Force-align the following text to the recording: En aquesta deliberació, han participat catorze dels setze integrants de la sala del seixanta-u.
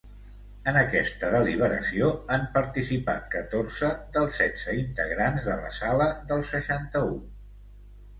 En 0.69 0.77
aquesta 0.79 1.27
deliberació, 1.33 2.07
han 2.35 2.47
participat 2.55 3.27
catorze 3.35 3.89
dels 4.15 4.39
setze 4.41 4.75
integrants 4.79 5.45
de 5.51 5.59
la 5.61 5.71
sala 5.81 6.09
del 6.33 6.43
seixanta-u. 6.55 7.13